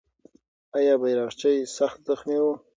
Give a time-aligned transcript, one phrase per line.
[0.77, 2.47] آیا بیرغچی سخت زخمي و؟